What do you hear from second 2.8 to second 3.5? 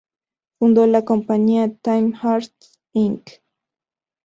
Inc.